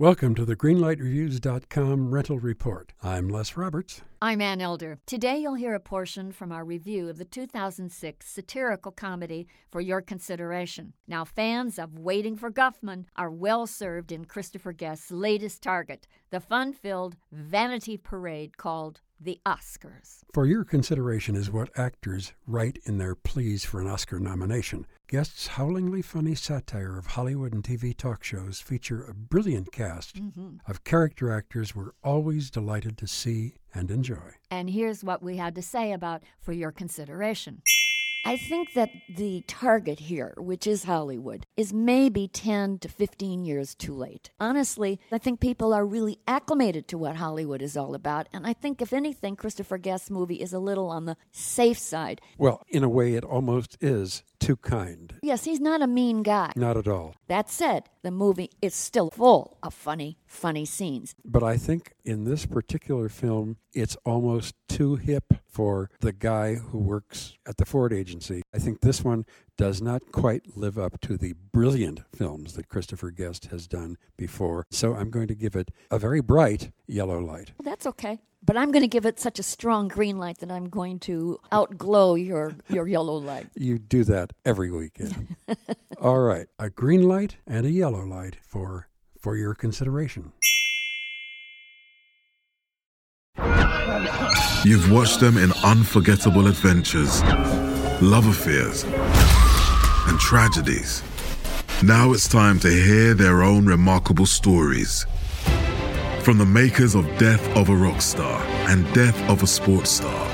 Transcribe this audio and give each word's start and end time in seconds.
Welcome 0.00 0.36
to 0.36 0.44
the 0.44 0.54
GreenlightReviews.com 0.54 2.14
rental 2.14 2.38
report. 2.38 2.92
I'm 3.02 3.28
Les 3.28 3.56
Roberts. 3.56 4.02
I'm 4.22 4.40
Ann 4.40 4.60
Elder. 4.60 5.00
Today 5.06 5.38
you'll 5.38 5.56
hear 5.56 5.74
a 5.74 5.80
portion 5.80 6.30
from 6.30 6.52
our 6.52 6.64
review 6.64 7.08
of 7.08 7.18
the 7.18 7.24
2006 7.24 8.24
satirical 8.24 8.92
comedy 8.92 9.48
For 9.72 9.80
Your 9.80 10.00
Consideration. 10.00 10.92
Now, 11.08 11.24
fans 11.24 11.80
of 11.80 11.98
Waiting 11.98 12.36
for 12.36 12.48
Guffman 12.48 13.06
are 13.16 13.28
well 13.28 13.66
served 13.66 14.12
in 14.12 14.24
Christopher 14.24 14.72
Guest's 14.72 15.10
latest 15.10 15.64
target, 15.64 16.06
the 16.30 16.38
fun 16.38 16.72
filled 16.72 17.16
vanity 17.32 17.96
parade 17.96 18.56
called 18.56 19.00
the 19.20 19.40
Oscars. 19.44 20.20
For 20.32 20.46
Your 20.46 20.64
Consideration 20.64 21.34
is 21.34 21.50
what 21.50 21.76
actors 21.78 22.32
write 22.46 22.78
in 22.84 22.98
their 22.98 23.14
pleas 23.14 23.64
for 23.64 23.80
an 23.80 23.86
Oscar 23.86 24.18
nomination. 24.18 24.86
Guest's 25.08 25.46
howlingly 25.48 26.02
funny 26.02 26.34
satire 26.34 26.98
of 26.98 27.06
Hollywood 27.06 27.52
and 27.52 27.64
TV 27.64 27.96
talk 27.96 28.22
shows 28.22 28.60
feature 28.60 29.02
a 29.04 29.14
brilliant 29.14 29.72
cast 29.72 30.16
mm-hmm. 30.16 30.56
of 30.66 30.84
character 30.84 31.32
actors 31.32 31.74
we're 31.74 31.92
always 32.04 32.50
delighted 32.50 32.98
to 32.98 33.06
see 33.06 33.54
and 33.74 33.90
enjoy. 33.90 34.34
And 34.50 34.70
here's 34.70 35.02
what 35.02 35.22
we 35.22 35.36
had 35.36 35.54
to 35.54 35.62
say 35.62 35.92
about 35.92 36.22
For 36.40 36.52
Your 36.52 36.72
Consideration. 36.72 37.62
I 38.24 38.36
think 38.36 38.74
that 38.74 38.90
the 39.08 39.42
target 39.46 40.00
here, 40.00 40.34
which 40.36 40.66
is 40.66 40.84
Hollywood, 40.84 41.46
is 41.56 41.72
maybe 41.72 42.28
10 42.28 42.78
to 42.80 42.88
15 42.88 43.44
years 43.44 43.74
too 43.74 43.94
late. 43.94 44.30
Honestly, 44.38 45.00
I 45.10 45.18
think 45.18 45.40
people 45.40 45.72
are 45.72 45.86
really 45.86 46.18
acclimated 46.26 46.88
to 46.88 46.98
what 46.98 47.16
Hollywood 47.16 47.62
is 47.62 47.76
all 47.76 47.94
about, 47.94 48.28
and 48.32 48.46
I 48.46 48.52
think, 48.52 48.82
if 48.82 48.92
anything, 48.92 49.36
Christopher 49.36 49.78
Guest's 49.78 50.10
movie 50.10 50.42
is 50.42 50.52
a 50.52 50.58
little 50.58 50.88
on 50.88 51.06
the 51.06 51.16
safe 51.32 51.78
side. 51.78 52.20
Well, 52.36 52.62
in 52.68 52.84
a 52.84 52.88
way, 52.88 53.14
it 53.14 53.24
almost 53.24 53.78
is 53.80 54.22
too 54.38 54.56
kind. 54.56 55.14
Yes, 55.22 55.44
he's 55.44 55.60
not 55.60 55.82
a 55.82 55.86
mean 55.86 56.22
guy. 56.22 56.52
Not 56.56 56.76
at 56.76 56.88
all. 56.88 57.14
That 57.26 57.50
said, 57.50 57.88
the 58.02 58.10
movie 58.10 58.50
is 58.62 58.74
still 58.74 59.10
full 59.10 59.58
of 59.62 59.74
funny, 59.74 60.18
funny 60.26 60.64
scenes. 60.64 61.14
But 61.24 61.42
I 61.42 61.56
think 61.56 61.94
in 62.04 62.24
this 62.24 62.46
particular 62.46 63.08
film, 63.08 63.56
it's 63.72 63.96
almost 64.04 64.54
too 64.68 64.96
hip 64.96 65.34
for 65.46 65.90
the 66.00 66.12
guy 66.12 66.54
who 66.54 66.78
works 66.78 67.36
at 67.46 67.56
the 67.56 67.64
Ford 67.64 67.92
agency. 67.92 68.42
I 68.54 68.58
think 68.58 68.80
this 68.80 69.04
one 69.04 69.26
does 69.58 69.82
not 69.82 70.12
quite 70.12 70.56
live 70.56 70.78
up 70.78 70.98
to 71.02 71.18
the 71.18 71.34
brilliant 71.52 72.00
films 72.14 72.54
that 72.54 72.68
Christopher 72.68 73.10
Guest 73.10 73.46
has 73.46 73.66
done 73.66 73.98
before. 74.16 74.64
So 74.70 74.94
I'm 74.94 75.10
going 75.10 75.28
to 75.28 75.34
give 75.34 75.54
it 75.54 75.70
a 75.90 75.98
very 75.98 76.22
bright 76.22 76.70
yellow 76.86 77.18
light. 77.18 77.52
Well, 77.58 77.70
that's 77.70 77.86
okay. 77.86 78.20
But 78.42 78.56
I'm 78.56 78.70
going 78.70 78.84
to 78.84 78.88
give 78.88 79.04
it 79.04 79.18
such 79.18 79.38
a 79.38 79.42
strong 79.42 79.88
green 79.88 80.16
light 80.16 80.38
that 80.38 80.50
I'm 80.50 80.68
going 80.68 81.00
to 81.00 81.40
outglow 81.52 82.14
your, 82.24 82.54
your 82.68 82.86
yellow 82.86 83.16
light. 83.16 83.48
You 83.56 83.78
do 83.78 84.04
that 84.04 84.32
every 84.44 84.70
weekend. 84.70 85.36
All 86.00 86.20
right, 86.20 86.46
a 86.58 86.70
green 86.70 87.02
light 87.08 87.36
and 87.46 87.66
a 87.66 87.70
yellow 87.70 88.04
light 88.04 88.36
for 88.46 88.88
for 89.18 89.36
your 89.36 89.52
consideration. 89.52 90.32
You've 94.64 94.90
watched 94.92 95.20
them 95.20 95.36
in 95.36 95.52
unforgettable 95.64 96.46
adventures, 96.46 97.22
love 98.00 98.26
affairs, 98.26 98.84
and 100.18 100.24
tragedies. 100.24 101.02
Now 101.82 102.12
it's 102.12 102.28
time 102.28 102.58
to 102.60 102.68
hear 102.68 103.14
their 103.14 103.42
own 103.42 103.66
remarkable 103.66 104.26
stories. 104.26 105.06
From 106.22 106.38
the 106.38 106.46
makers 106.46 106.94
of 106.94 107.06
Death 107.18 107.46
of 107.56 107.68
a 107.68 107.76
Rock 107.76 108.02
Star 108.02 108.42
and 108.68 108.84
Death 108.92 109.16
of 109.30 109.42
a 109.42 109.46
Sports 109.46 109.90
Star, 109.90 110.28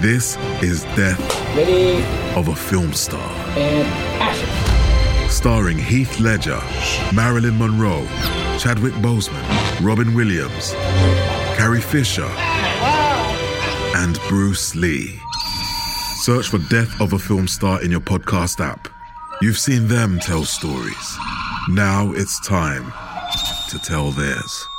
this 0.00 0.36
is 0.62 0.82
Death 0.96 1.20
Ready. 1.56 2.02
of 2.34 2.48
a 2.48 2.56
Film 2.56 2.92
Star. 2.92 3.30
And 3.56 3.88
action. 4.20 5.30
Starring 5.30 5.78
Heath 5.78 6.18
Ledger, 6.18 6.60
Marilyn 7.14 7.56
Monroe, 7.56 8.06
Chadwick 8.58 8.94
Boseman, 8.94 9.44
Robin 9.80 10.12
Williams, 10.14 10.72
Carrie 11.56 11.80
Fisher, 11.80 12.30
and 13.96 14.18
Bruce 14.28 14.74
Lee. 14.74 15.20
Search 16.16 16.48
for 16.48 16.58
Death 16.68 17.00
of 17.00 17.12
a 17.12 17.18
Film 17.18 17.46
Star 17.46 17.82
in 17.82 17.90
your 17.90 18.00
podcast 18.00 18.60
app. 18.60 18.88
You've 19.42 19.56
seen 19.56 19.88
them 19.88 20.18
tell 20.18 20.44
stories. 20.44 21.16
Now 21.70 22.12
it's 22.12 22.38
time 22.46 22.92
to 23.70 23.78
tell 23.78 24.10
theirs. 24.10 24.69